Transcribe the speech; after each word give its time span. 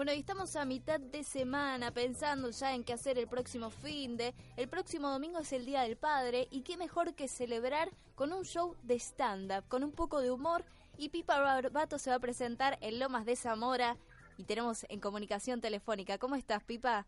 Bueno, 0.00 0.14
y 0.14 0.20
estamos 0.20 0.56
a 0.56 0.64
mitad 0.64 0.98
de 0.98 1.22
semana 1.22 1.90
pensando 1.90 2.48
ya 2.48 2.74
en 2.74 2.84
qué 2.84 2.94
hacer 2.94 3.18
el 3.18 3.28
próximo 3.28 3.68
fin 3.68 4.16
de. 4.16 4.32
El 4.56 4.66
próximo 4.66 5.10
domingo 5.10 5.40
es 5.40 5.52
el 5.52 5.66
Día 5.66 5.82
del 5.82 5.98
Padre 5.98 6.48
y 6.50 6.62
qué 6.62 6.78
mejor 6.78 7.14
que 7.14 7.28
celebrar 7.28 7.90
con 8.14 8.32
un 8.32 8.46
show 8.46 8.74
de 8.82 8.94
stand-up, 8.94 9.68
con 9.68 9.84
un 9.84 9.92
poco 9.92 10.22
de 10.22 10.30
humor. 10.30 10.64
Y 10.96 11.10
Pipa 11.10 11.38
Barbato 11.38 11.98
se 11.98 12.08
va 12.08 12.16
a 12.16 12.18
presentar 12.18 12.78
en 12.80 12.98
Lomas 12.98 13.26
de 13.26 13.36
Zamora 13.36 13.98
y 14.38 14.44
tenemos 14.44 14.86
en 14.88 15.00
comunicación 15.00 15.60
telefónica. 15.60 16.16
¿Cómo 16.16 16.34
estás, 16.34 16.64
Pipa? 16.64 17.04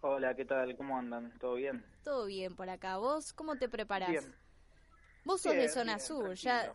Hola, 0.00 0.34
¿qué 0.34 0.44
tal? 0.44 0.76
¿Cómo 0.76 0.98
andan? 0.98 1.32
¿Todo 1.38 1.54
bien? 1.54 1.84
Todo 2.02 2.26
bien 2.26 2.56
por 2.56 2.68
acá. 2.68 2.96
¿Vos 2.96 3.32
cómo 3.32 3.54
te 3.54 3.68
preparás? 3.68 4.10
Bien. 4.10 4.34
Vos 5.24 5.42
sos 5.42 5.54
de 5.54 5.68
zona 5.68 5.94
bien, 5.94 6.06
sur, 6.06 6.34
ya... 6.34 6.74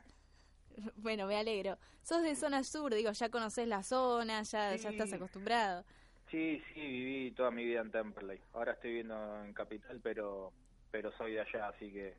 Bueno, 0.97 1.27
me 1.27 1.37
alegro. 1.37 1.77
Sos 2.03 2.21
de 2.21 2.35
zona 2.35 2.63
sur, 2.63 2.93
digo, 2.93 3.11
ya 3.11 3.29
conocés 3.29 3.67
la 3.67 3.83
zona, 3.83 4.43
ya, 4.43 4.75
ya 4.75 4.89
estás 4.89 5.13
acostumbrado. 5.13 5.83
Sí, 6.31 6.61
sí, 6.73 6.79
viví 6.81 7.31
toda 7.31 7.51
mi 7.51 7.65
vida 7.65 7.81
en 7.81 7.91
Temperley. 7.91 8.39
Ahora 8.53 8.73
estoy 8.73 8.91
viviendo 8.91 9.43
en 9.43 9.53
Capital, 9.53 9.99
pero 10.01 10.53
pero 10.89 11.11
soy 11.17 11.33
de 11.33 11.41
allá, 11.41 11.67
así 11.67 11.91
que 11.91 12.15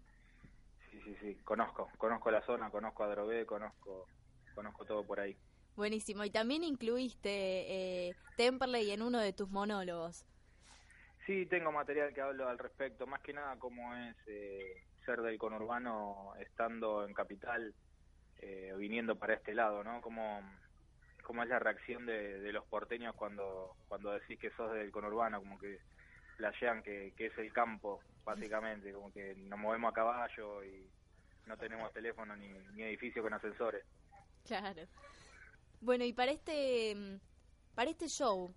sí, 0.90 1.00
sí, 1.04 1.16
sí, 1.20 1.34
conozco, 1.42 1.90
conozco 1.96 2.30
la 2.30 2.44
zona, 2.44 2.70
conozco 2.70 3.02
a 3.02 3.08
Drobé, 3.08 3.46
conozco 3.46 4.06
conozco 4.54 4.84
todo 4.84 5.04
por 5.04 5.20
ahí. 5.20 5.36
Buenísimo. 5.76 6.24
Y 6.24 6.30
también 6.30 6.64
incluiste 6.64 7.30
eh, 7.30 8.14
Temperley 8.36 8.90
en 8.90 9.02
uno 9.02 9.20
de 9.20 9.32
tus 9.32 9.48
monólogos. 9.48 10.26
Sí, 11.24 11.46
tengo 11.46 11.70
material 11.70 12.12
que 12.12 12.20
hablo 12.20 12.48
al 12.48 12.58
respecto, 12.58 13.06
más 13.06 13.20
que 13.20 13.32
nada 13.32 13.56
cómo 13.58 13.94
es 13.94 14.16
eh, 14.26 14.82
ser 15.04 15.20
del 15.20 15.38
conurbano 15.38 16.32
estando 16.40 17.06
en 17.06 17.14
Capital, 17.14 17.74
eh, 18.38 18.72
viniendo 18.76 19.18
para 19.18 19.34
este 19.34 19.54
lado, 19.54 19.82
¿no? 19.84 20.00
Cómo, 20.00 20.40
cómo 21.24 21.42
es 21.42 21.48
la 21.48 21.58
reacción 21.58 22.06
de, 22.06 22.40
de 22.40 22.52
los 22.52 22.66
porteños 22.66 23.14
cuando, 23.14 23.76
cuando 23.88 24.12
decís 24.12 24.38
que 24.38 24.50
sos 24.50 24.72
del 24.72 24.90
conurbano, 24.90 25.38
como 25.40 25.58
que 25.58 25.78
flashean 26.36 26.82
que, 26.82 27.12
que 27.16 27.26
es 27.26 27.38
el 27.38 27.52
campo, 27.52 28.00
básicamente, 28.24 28.92
como 28.92 29.12
que 29.12 29.34
nos 29.34 29.58
movemos 29.58 29.90
a 29.90 29.94
caballo 29.94 30.64
y 30.64 30.86
no 31.46 31.56
tenemos 31.56 31.92
teléfono 31.92 32.36
ni, 32.36 32.48
ni 32.48 32.82
edificio 32.82 33.22
con 33.22 33.34
ascensores. 33.34 33.84
Claro. 34.44 34.82
Bueno, 35.80 36.04
y 36.04 36.12
para 36.12 36.32
este 36.32 37.20
para 37.74 37.90
este 37.90 38.08
show, 38.08 38.54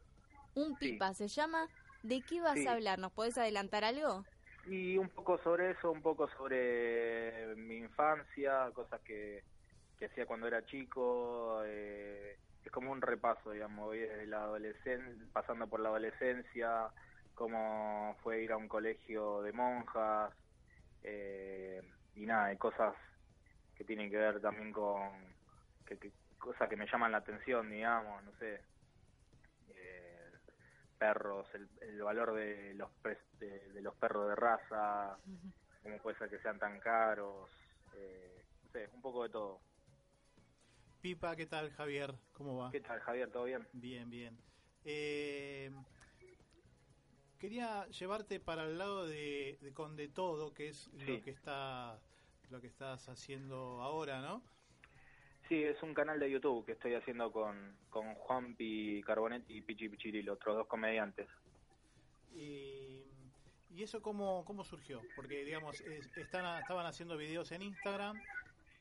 un 0.55 0.77
Sí. 0.79 0.91
pipa 0.91 1.13
se 1.13 1.27
llama. 1.27 1.69
¿De 2.03 2.21
qué 2.23 2.41
vas 2.41 2.57
Sí. 2.57 2.67
a 2.67 2.73
hablar? 2.73 2.97
¿Nos 2.99 3.11
podés 3.13 3.37
adelantar 3.37 3.83
algo? 3.83 4.25
Y 4.65 4.97
un 4.97 5.09
poco 5.09 5.37
sobre 5.43 5.71
eso, 5.71 5.91
un 5.91 6.01
poco 6.01 6.27
sobre 6.29 7.55
mi 7.55 7.77
infancia, 7.77 8.71
cosas 8.73 9.01
que, 9.01 9.43
que 10.01 10.07
hacía 10.07 10.25
cuando 10.25 10.47
era 10.47 10.65
chico. 10.65 11.61
eh, 11.65 12.39
es 12.63 12.71
como 12.71 12.91
un 12.91 13.01
repaso, 13.01 13.51
digamos, 13.51 13.85
voy 13.85 13.99
desde 13.99 14.25
la 14.27 14.43
adolescencia, 14.43 15.27
pasando 15.33 15.69
por 15.69 15.79
la 15.79 15.89
adolescencia, 15.89 16.91
cómo 17.35 18.17
fue 18.23 18.41
ir 18.43 18.51
a 18.51 18.57
un 18.57 18.67
colegio 18.67 19.41
de 19.43 19.53
monjas, 19.53 20.33
eh, 21.03 21.81
y 22.15 22.25
nada, 22.25 22.45
hay 22.47 22.57
cosas 22.57 22.95
que 23.75 23.85
tienen 23.85 24.09
que 24.11 24.17
ver 24.17 24.41
también 24.41 24.71
con 24.73 25.35
que, 25.85 25.99
que- 25.99 26.13
cosas 26.39 26.69
que 26.69 26.77
me 26.77 26.87
llaman 26.91 27.11
la 27.11 27.19
atención, 27.19 27.69
digamos, 27.71 28.23
no 28.23 28.33
sé, 28.39 28.63
eh, 29.75 30.31
perros, 30.97 31.47
el, 31.55 31.69
el 31.81 32.01
valor 32.03 32.33
de 32.35 32.73
los 32.75 32.91
de 33.39 33.81
los 33.81 33.95
perros 33.97 34.29
de 34.29 34.35
raza, 34.35 35.19
cómo 35.83 35.99
puede 36.01 36.17
ser 36.17 36.29
que 36.29 36.39
sean 36.39 36.59
tan 36.59 36.79
caros, 36.79 37.51
eh, 37.93 38.45
no 38.63 38.69
sé, 38.71 38.89
un 38.93 39.01
poco 39.01 39.23
de 39.23 39.29
todo. 39.29 39.61
Pipa, 41.01 41.35
¿qué 41.35 41.47
tal, 41.47 41.71
Javier? 41.71 42.13
¿Cómo 42.33 42.57
va? 42.57 42.71
¿Qué 42.71 42.79
tal, 42.79 42.99
Javier? 42.99 43.31
¿Todo 43.31 43.45
bien? 43.45 43.67
Bien, 43.73 44.09
bien. 44.09 44.37
Eh, 44.85 45.71
quería 47.39 47.87
llevarte 47.87 48.39
para 48.39 48.65
el 48.65 48.77
lado 48.77 49.07
de, 49.07 49.57
de 49.61 49.73
con 49.73 49.95
de 49.95 50.07
todo, 50.09 50.53
que 50.53 50.69
es 50.69 50.91
Sí. 50.97 51.05
lo 51.17 51.23
que 51.23 51.31
está 51.31 51.99
lo 52.51 52.61
que 52.61 52.67
estás 52.67 53.07
haciendo 53.09 53.81
ahora, 53.81 54.21
¿no? 54.21 54.41
Sí, 55.47 55.63
es 55.63 55.81
un 55.81 55.93
canal 55.93 56.19
de 56.19 56.29
YouTube 56.29 56.65
que 56.65 56.73
estoy 56.73 56.93
haciendo 56.93 57.31
con, 57.31 57.75
con 57.89 58.13
Juanpi 58.13 59.01
Carbonetti 59.03 59.57
y 59.57 59.61
Pichi 59.61 59.89
Pichiril, 59.89 60.29
otros 60.29 60.55
dos 60.55 60.67
comediantes. 60.67 61.27
Y, 62.35 63.03
y 63.73 63.83
eso 63.83 64.01
cómo, 64.01 64.45
cómo 64.45 64.63
surgió? 64.63 65.01
Porque, 65.15 65.43
digamos, 65.43 65.81
es- 65.81 66.15
están, 66.17 66.59
estaban 66.61 66.85
haciendo 66.85 67.17
videos 67.17 67.51
en 67.51 67.63
Instagram 67.63 68.21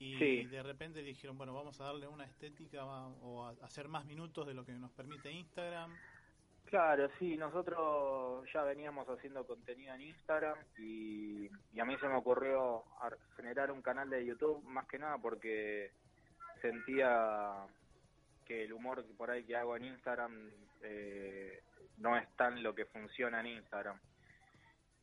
y 0.01 0.17
Sí. 0.19 0.45
de 0.47 0.63
repente 0.63 1.03
dijeron, 1.03 1.37
bueno, 1.39 1.55
vamos 1.55 1.81
a 1.81 1.85
darle 1.85 2.09
una 2.09 2.25
estética 2.25 2.85
o 2.85 3.45
a 3.45 3.51
hacer 3.65 3.87
más 3.87 4.05
minutos 4.07 4.47
de 4.47 4.55
lo 4.55 4.65
que 4.65 4.73
nos 4.73 4.91
permite 4.93 5.31
Instagram. 5.31 5.95
Claro, 6.65 7.09
sí, 7.19 7.37
nosotros 7.37 8.49
ya 8.53 8.63
veníamos 8.63 9.07
haciendo 9.09 9.47
contenido 9.47 9.95
en 9.95 10.03
Instagram 10.03 10.57
y, 10.79 11.51
y 11.73 11.81
a 11.81 11.85
mí 11.85 11.97
se 11.99 12.07
me 12.09 12.15
ocurrió 12.15 12.85
ar- 13.01 13.19
generar 13.37 13.71
un 13.73 13.83
canal 13.83 14.09
de 14.09 14.25
YouTube 14.25 14.63
más 14.65 14.87
que 14.87 14.99
nada 14.99 15.19
porque 15.19 15.91
sentía 16.63 17.67
que 18.47 18.65
el 18.65 18.73
humor 18.73 19.05
que 19.05 19.13
por 19.15 19.31
ahí 19.31 19.45
que 19.45 19.57
hago 19.57 19.77
en 19.77 19.85
Instagram 19.85 20.51
eh, 20.83 21.61
no 21.99 22.17
es 22.17 22.29
tan 22.37 22.63
lo 22.63 22.75
que 22.75 22.87
funciona 22.87 23.41
en 23.41 23.47
Instagram. 23.49 23.99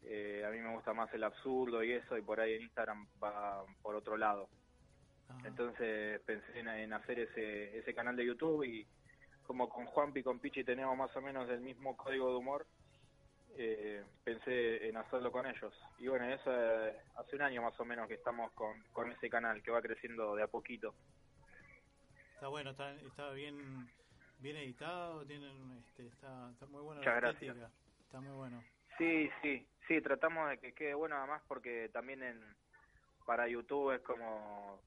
Eh, 0.03 0.43
a 0.47 0.49
mí 0.51 0.59
me 0.59 0.73
gusta 0.73 0.93
más 0.93 1.13
el 1.13 1.23
absurdo 1.23 1.83
y 1.83 1.91
eso 1.91 2.17
y 2.17 2.21
por 2.21 2.39
ahí 2.39 2.53
en 2.53 2.61
Instagram 2.63 3.07
va 3.21 3.63
por 3.81 3.95
otro 3.95 4.15
lado. 4.17 4.47
Ah, 5.29 5.37
Entonces 5.45 6.21
pensé 6.21 6.59
en, 6.59 6.67
en 6.67 6.93
hacer 6.93 7.19
ese, 7.19 7.77
ese 7.77 7.93
canal 7.93 8.15
de 8.15 8.25
YouTube 8.25 8.63
y 8.63 8.87
como 9.45 9.69
con 9.69 9.85
Juanpi 9.85 10.19
y 10.19 10.23
con 10.23 10.39
Pichi 10.39 10.63
tenemos 10.63 10.95
más 10.97 11.15
o 11.15 11.21
menos 11.21 11.49
el 11.49 11.61
mismo 11.61 11.95
código 11.95 12.29
de 12.29 12.35
humor, 12.35 12.67
eh, 13.57 14.03
pensé 14.23 14.87
en 14.87 14.97
hacerlo 14.97 15.31
con 15.31 15.47
ellos. 15.47 15.73
Y 15.99 16.07
bueno, 16.07 16.25
eso 16.25 16.51
eh, 16.53 16.95
hace 17.15 17.35
un 17.37 17.41
año 17.41 17.61
más 17.61 17.79
o 17.79 17.85
menos 17.85 18.07
que 18.07 18.15
estamos 18.15 18.51
con, 18.51 18.81
con 18.93 19.11
ese 19.11 19.29
canal 19.29 19.63
que 19.63 19.71
va 19.71 19.81
creciendo 19.81 20.35
de 20.35 20.43
a 20.43 20.47
poquito. 20.47 20.93
Está 22.35 22.49
bueno, 22.49 22.71
está, 22.71 22.93
está 22.93 23.31
bien 23.31 23.89
bien 24.39 24.57
editado, 24.57 25.25
tienen, 25.25 25.83
este, 25.87 26.07
está, 26.07 26.51
está 26.51 26.65
muy 26.67 26.81
bueno 26.81 26.99
Muchas 26.99 27.15
la 27.15 27.19
gracias. 27.19 27.57
Está 28.05 28.21
muy 28.21 28.33
bueno. 28.33 28.63
Sí, 28.97 29.29
sí, 29.41 29.65
sí, 29.87 30.01
tratamos 30.01 30.49
de 30.49 30.59
que 30.59 30.73
quede 30.73 30.93
bueno 30.93 31.17
además 31.17 31.41
porque 31.47 31.89
también 31.89 32.21
en 32.21 32.39
para 33.25 33.47
YouTube 33.47 33.93
es 33.93 34.01
como 34.01 34.79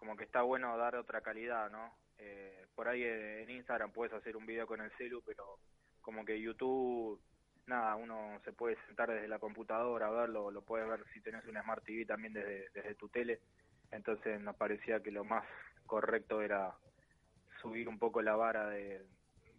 como 0.00 0.16
que 0.16 0.24
está 0.24 0.40
bueno 0.40 0.78
dar 0.78 0.96
otra 0.96 1.20
calidad, 1.20 1.70
¿no? 1.70 1.94
Eh, 2.16 2.66
por 2.74 2.88
ahí 2.88 3.04
en 3.04 3.50
Instagram 3.50 3.92
puedes 3.92 4.14
hacer 4.14 4.34
un 4.34 4.46
video 4.46 4.66
con 4.66 4.80
el 4.80 4.90
celu, 4.96 5.22
pero 5.26 5.58
como 6.00 6.24
que 6.24 6.40
YouTube, 6.40 7.20
nada, 7.66 7.96
uno 7.96 8.40
se 8.42 8.54
puede 8.54 8.78
sentar 8.86 9.10
desde 9.10 9.28
la 9.28 9.38
computadora 9.38 10.06
a 10.06 10.10
verlo, 10.10 10.50
lo 10.50 10.62
puedes 10.62 10.88
ver 10.88 11.04
si 11.12 11.20
tenés 11.20 11.44
una 11.44 11.62
Smart 11.62 11.84
TV 11.84 12.06
también 12.06 12.32
desde, 12.32 12.94
tu 12.94 13.10
tele, 13.10 13.40
entonces 13.90 14.40
nos 14.40 14.56
parecía 14.56 15.02
que 15.02 15.10
lo 15.10 15.22
más 15.22 15.44
correcto 15.84 16.40
era 16.40 16.74
subir 17.60 17.86
un 17.86 17.98
poco 17.98 18.22
la 18.22 18.36
vara 18.36 18.70
de, 18.70 19.04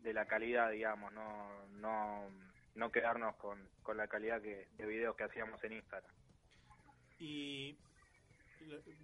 la 0.01 0.25
calidad, 0.25 0.71
digamos, 0.71 1.13
no, 1.13 1.67
no, 1.73 2.27
no 2.73 2.91
quedarnos 2.91 3.35
con, 3.35 3.69
con 3.83 3.95
la 3.95 4.07
calidad 4.07 4.41
que, 4.41 4.69
de 4.71 4.85
videos 4.87 5.15
que 5.15 5.23
hacíamos 5.25 5.63
en 5.63 5.73
Instagram. 5.73 6.15
Y 7.19 7.77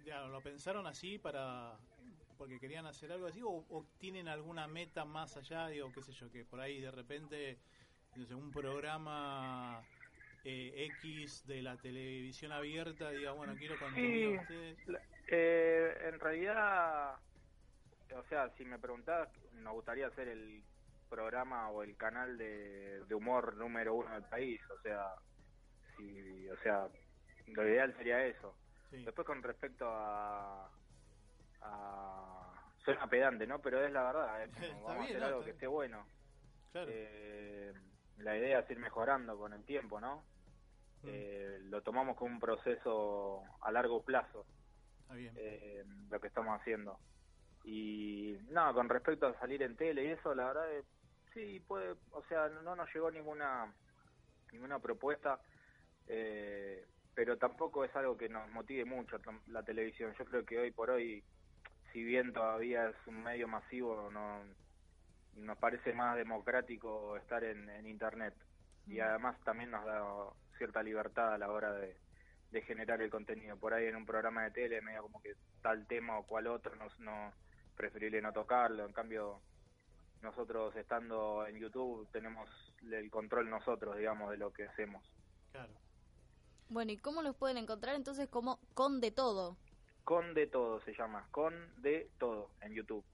ya, 0.04 0.26
¿lo 0.26 0.40
pensaron 0.42 0.86
así 0.86 1.18
para 1.18 1.76
porque 2.36 2.60
querían 2.60 2.86
hacer 2.86 3.10
algo 3.10 3.26
así 3.26 3.42
o, 3.42 3.48
o 3.48 3.84
tienen 3.98 4.28
alguna 4.28 4.68
meta 4.68 5.04
más 5.04 5.36
allá, 5.36 5.66
digo, 5.68 5.92
qué 5.92 6.02
sé 6.02 6.12
yo, 6.12 6.30
que 6.30 6.44
por 6.44 6.60
ahí 6.60 6.80
de 6.80 6.90
repente 6.90 7.58
no 8.16 8.24
sé, 8.24 8.34
un 8.34 8.52
programa 8.52 9.84
eh, 10.44 10.86
X 11.00 11.46
de 11.46 11.62
la 11.62 11.76
televisión 11.76 12.52
abierta 12.52 13.10
diga, 13.10 13.32
bueno, 13.32 13.54
quiero 13.56 13.78
contenido 13.78 14.40
ustedes. 14.40 14.78
Eh, 15.30 15.92
en 16.06 16.20
realidad, 16.20 17.14
o 18.14 18.22
sea, 18.28 18.48
si 18.56 18.64
me 18.64 18.78
preguntás, 18.78 19.28
nos 19.52 19.74
gustaría 19.74 20.06
hacer 20.06 20.28
el 20.28 20.62
programa 21.10 21.70
o 21.70 21.82
el 21.82 21.96
canal 21.96 22.38
de, 22.38 23.04
de 23.04 23.14
humor 23.14 23.56
número 23.56 23.94
uno 23.94 24.12
del 24.14 24.24
país, 24.24 24.60
o 24.70 24.82
sea, 24.82 25.06
si, 25.96 26.48
o 26.48 26.56
sea, 26.62 26.88
lo 27.46 27.68
ideal 27.68 27.94
sería 27.96 28.24
eso. 28.26 28.54
Sí. 28.90 29.04
Después 29.04 29.26
con 29.26 29.42
respecto 29.42 29.86
a, 29.88 30.70
a 31.60 32.72
suena 32.84 33.06
pedante, 33.08 33.46
¿no? 33.46 33.60
Pero 33.60 33.84
es 33.84 33.92
la 33.92 34.02
verdad, 34.04 34.42
es 34.44 34.50
como, 34.68 34.82
vamos 34.88 35.02
a 35.02 35.04
hacer 35.04 35.20
no, 35.20 35.26
algo 35.26 35.44
que 35.44 35.50
esté 35.50 35.66
bueno. 35.66 36.06
Claro. 36.72 36.90
Eh, 36.92 37.72
la 38.18 38.36
idea 38.36 38.60
es 38.60 38.70
ir 38.70 38.78
mejorando 38.78 39.36
con 39.38 39.52
el 39.52 39.64
tiempo, 39.64 40.00
¿no? 40.00 40.24
Mm, 41.02 41.08
Eh, 41.10 41.58
lo 41.64 41.82
tomamos 41.82 42.16
como 42.16 42.32
un 42.32 42.40
proceso 42.40 43.42
a 43.62 43.70
largo 43.70 44.02
plazo, 44.02 44.46
está 45.02 45.14
bien. 45.14 45.34
eh, 45.36 45.84
lo 46.10 46.20
que 46.20 46.28
estamos 46.28 46.58
haciendo. 46.60 46.98
Y 47.64 48.38
nada, 48.50 48.72
con 48.72 48.88
respecto 48.88 49.26
a 49.26 49.38
salir 49.38 49.62
en 49.62 49.76
tele 49.76 50.04
y 50.04 50.08
eso, 50.12 50.34
la 50.34 50.46
verdad 50.46 50.72
es, 50.72 50.84
sí, 51.34 51.60
puede, 51.60 51.94
o 52.12 52.22
sea, 52.28 52.48
no 52.48 52.74
nos 52.74 52.92
llegó 52.94 53.10
ninguna 53.10 53.72
ninguna 54.50 54.78
propuesta, 54.78 55.38
eh, 56.06 56.86
pero 57.18 57.36
tampoco 57.36 57.84
es 57.84 57.96
algo 57.96 58.16
que 58.16 58.28
nos 58.28 58.48
motive 58.52 58.84
mucho 58.84 59.16
la 59.48 59.64
televisión. 59.64 60.14
Yo 60.16 60.24
creo 60.24 60.44
que 60.44 60.56
hoy 60.56 60.70
por 60.70 60.88
hoy, 60.88 61.24
si 61.92 62.04
bien 62.04 62.32
todavía 62.32 62.90
es 62.90 63.06
un 63.08 63.24
medio 63.24 63.48
masivo, 63.48 64.08
no 64.12 64.44
nos 65.34 65.58
parece 65.58 65.92
más 65.94 66.16
democrático 66.16 67.16
estar 67.16 67.42
en, 67.42 67.68
en 67.70 67.88
internet 67.88 68.34
y 68.86 69.00
además 69.00 69.36
también 69.42 69.72
nos 69.72 69.84
da 69.84 70.00
cierta 70.58 70.80
libertad 70.80 71.34
a 71.34 71.38
la 71.38 71.50
hora 71.50 71.72
de, 71.72 71.96
de 72.52 72.62
generar 72.62 73.02
el 73.02 73.10
contenido. 73.10 73.56
Por 73.56 73.74
ahí 73.74 73.86
en 73.86 73.96
un 73.96 74.06
programa 74.06 74.44
de 74.44 74.52
tele, 74.52 74.80
medio 74.80 75.02
como 75.02 75.20
que 75.20 75.34
tal 75.60 75.88
tema 75.88 76.20
o 76.20 76.22
cual 76.24 76.46
otro, 76.46 76.76
no, 76.76 76.86
no 77.00 77.32
preferible 77.76 78.22
no 78.22 78.32
tocarlo. 78.32 78.86
En 78.86 78.92
cambio, 78.92 79.40
nosotros 80.22 80.76
estando 80.76 81.44
en 81.48 81.58
YouTube 81.58 82.08
tenemos 82.12 82.48
el 82.92 83.10
control 83.10 83.50
nosotros, 83.50 83.96
digamos, 83.96 84.30
de 84.30 84.36
lo 84.36 84.52
que 84.52 84.68
hacemos. 84.68 85.02
Claro. 85.50 85.72
Bueno, 86.68 86.92
¿y 86.92 86.98
cómo 86.98 87.22
los 87.22 87.36
pueden 87.36 87.56
encontrar 87.58 87.94
entonces 87.96 88.28
como 88.28 88.58
con 88.74 89.00
de 89.00 89.10
todo? 89.10 89.56
Con 90.04 90.34
de 90.34 90.46
todo 90.46 90.80
se 90.80 90.94
llama, 90.94 91.26
con 91.30 91.54
de 91.82 92.10
todo 92.18 92.50
en 92.60 92.74
YouTube. 92.74 93.04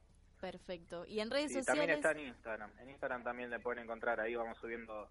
Perfecto. 0.40 1.06
¿Y 1.06 1.20
en 1.20 1.30
redes 1.30 1.52
Y 1.52 1.62
también 1.64 1.88
sociales? 1.90 1.96
está 1.96 2.10
en 2.12 2.20
Instagram. 2.28 2.70
En 2.80 2.90
Instagram 2.90 3.24
también 3.24 3.50
le 3.50 3.60
pueden 3.60 3.84
encontrar, 3.84 4.20
ahí 4.20 4.34
vamos 4.34 4.58
subiendo 4.58 5.08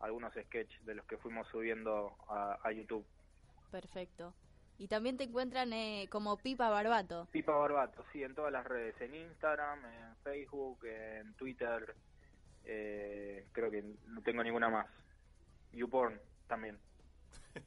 algunos 0.00 0.32
sketches 0.34 0.84
de 0.84 0.94
los 0.94 1.06
que 1.06 1.16
fuimos 1.18 1.46
subiendo 1.48 2.16
a, 2.28 2.58
a 2.62 2.72
YouTube. 2.72 3.06
Perfecto. 3.70 4.34
Y 4.76 4.88
también 4.88 5.16
te 5.16 5.24
encuentran 5.24 5.72
eh, 5.72 6.08
como 6.10 6.36
Pipa 6.36 6.68
Barbato. 6.68 7.28
Pipa 7.30 7.52
Barbato, 7.52 8.04
sí, 8.12 8.22
en 8.22 8.34
todas 8.34 8.52
las 8.52 8.64
redes, 8.66 9.00
en 9.00 9.14
Instagram, 9.14 9.84
en 9.84 10.16
Facebook, 10.24 10.84
en 10.84 11.32
Twitter, 11.34 11.94
eh, 12.64 13.46
creo 13.52 13.70
que 13.70 13.82
no 14.06 14.20
tengo 14.22 14.42
ninguna 14.42 14.68
más. 14.68 14.88
YouPorn 15.72 16.20
también. 16.48 16.78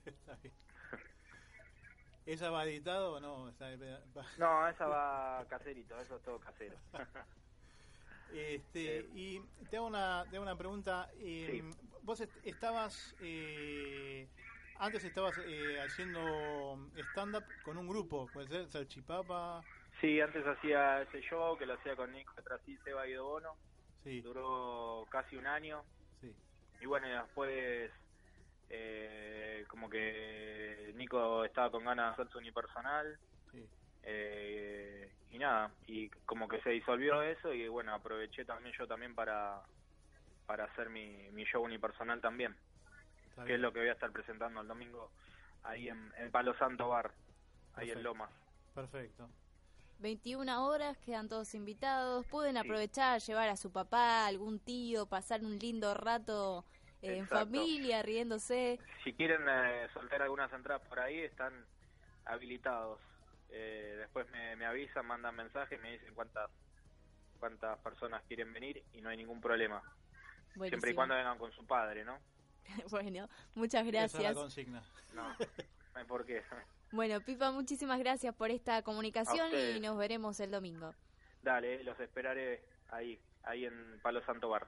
Está 0.05 0.35
bien. 0.37 0.57
¿Esa 2.25 2.49
va 2.51 2.65
editado 2.65 3.13
o 3.13 3.19
no? 3.19 3.55
No, 4.35 4.67
esa 4.69 4.85
va 4.87 5.45
caserito, 5.49 5.99
eso 5.99 6.17
es 6.17 6.21
todo 6.23 6.39
casero. 6.39 6.81
Este, 8.27 8.99
Eh. 8.99 9.09
y 9.09 9.39
te 9.69 9.77
hago 9.77 9.87
una, 9.87 10.27
te 10.29 10.35
hago 10.35 10.43
una 10.43 10.57
pregunta. 10.57 11.09
eh, 11.13 11.61
Sí. 11.61 11.61
Vos 12.01 12.19
est- 12.21 12.37
estabas, 12.43 13.15
eh, 13.19 14.33
antes 14.73 15.03
estabas 15.05 15.39
eh, 15.43 15.79
haciendo 15.79 16.91
stand-up 16.97 17.55
con 17.61 17.77
un 17.77 17.87
grupo, 17.87 18.29
puede 18.31 18.47
ser 18.47 18.67
Salchipapa. 18.69 19.69
sí, 20.01 20.19
antes 20.21 20.45
hacía 20.45 21.01
ese 21.03 21.21
show 21.21 21.57
que 21.57 21.65
lo 21.65 21.73
hacía 21.75 21.95
con 21.95 22.11
Nico 22.11 22.33
Trasí, 22.43 22.77
Seba 22.83 23.07
y 23.07 23.17
Bono. 23.17 23.59
Sí, 24.03 24.21
Duró 24.21 25.07
casi 25.11 25.37
un 25.37 25.47
año. 25.47 25.87
sí. 26.21 26.37
Y 26.79 26.85
bueno, 26.87 27.07
después 27.09 27.91
eh, 28.69 29.65
como 29.67 29.89
que 29.89 30.91
Nico 30.95 31.43
estaba 31.45 31.71
con 31.71 31.85
ganas 31.85 32.07
de 32.07 32.13
hacer 32.23 32.31
su 32.31 32.37
unipersonal. 32.39 33.17
sí. 33.51 33.67
Eh, 34.03 35.11
y 35.31 35.37
nada, 35.39 35.71
y 35.85 36.09
como 36.25 36.47
que 36.47 36.61
se 36.61 36.69
disolvió 36.69 37.21
eso 37.21 37.53
y 37.53 37.67
bueno, 37.67 37.93
aproveché 37.93 38.45
también 38.45 38.73
yo 38.77 38.87
también 38.87 39.13
para 39.13 39.61
para 40.45 40.63
hacer 40.63 40.89
mi, 40.89 41.29
mi 41.33 41.43
show 41.43 41.61
unipersonal 41.63 42.21
también, 42.21 42.55
Está 43.29 43.41
que 43.41 43.47
bien. 43.49 43.55
es 43.57 43.61
lo 43.61 43.73
que 43.73 43.79
voy 43.79 43.89
a 43.89 43.93
estar 43.93 44.09
presentando 44.13 44.61
el 44.61 44.67
domingo 44.67 45.11
ahí 45.63 45.89
en, 45.89 46.13
en 46.17 46.31
Palo 46.31 46.57
Santo 46.57 46.87
Bar, 46.87 47.11
ahí 47.75 47.91
en. 47.91 48.01
Lomas. 48.01 48.31
Perfecto. 48.73 49.27
21 49.99 50.65
horas, 50.65 50.97
quedan 50.99 51.27
todos 51.27 51.53
invitados. 51.53 52.25
Pueden 52.27 52.53
Sí. 52.53 52.59
aprovechar, 52.59 53.19
llevar 53.19 53.49
a 53.49 53.57
su 53.57 53.71
papá, 53.71 54.25
algún 54.27 54.59
tío, 54.59 55.05
pasar 55.07 55.43
un 55.43 55.57
lindo 55.59 55.93
rato 55.95 56.63
en 57.01 57.23
Exacto. 57.23 57.45
familia, 57.45 58.01
riéndose. 58.01 58.79
Si 59.03 59.13
quieren 59.13 59.41
eh, 59.47 59.87
soltar 59.93 60.21
algunas 60.21 60.51
entradas 60.51 60.87
por 60.87 60.99
ahí, 60.99 61.19
están 61.19 61.65
habilitados. 62.25 62.99
Eh, 63.49 63.95
después 63.99 64.29
me, 64.29 64.55
me 64.55 64.65
avisan, 64.65 65.05
mandan 65.05 65.35
mensajes, 65.35 65.79
me 65.81 65.93
dicen 65.93 66.13
cuántas 66.13 66.49
cuántas 67.39 67.77
personas 67.79 68.23
quieren 68.27 68.51
venir 68.51 68.83
y 68.93 69.01
no 69.01 69.09
hay 69.09 69.17
ningún 69.17 69.39
problema. 69.39 69.81
Siempre 70.53 70.91
y 70.91 70.93
cuando 70.95 71.15
vengan 71.15 71.37
con 71.37 71.51
su 71.51 71.65
padre, 71.65 72.03
¿no? 72.03 72.19
bueno, 72.89 73.29
muchas 73.55 73.85
Esa 73.85 73.87
es 73.87 73.93
la 73.93 73.99
gracias. 73.99 74.33
consigna. 74.33 74.83
No, 75.13 75.29
no 75.29 75.35
hay 75.93 76.05
por 76.05 76.25
qué. 76.25 76.43
Bueno, 76.91 77.21
Pipa, 77.21 77.51
muchísimas 77.51 77.99
gracias 77.99 78.33
por 78.35 78.49
esta 78.49 78.81
comunicación 78.81 79.51
y 79.53 79.79
nos 79.79 79.97
veremos 79.97 80.39
el 80.39 80.51
domingo. 80.51 80.93
Dale, 81.43 81.83
los 81.83 81.99
esperaré 81.99 82.63
ahí, 82.89 83.19
ahí 83.43 83.65
en 83.65 83.99
Palo 84.01 84.23
Santo 84.25 84.49
Bar. 84.49 84.67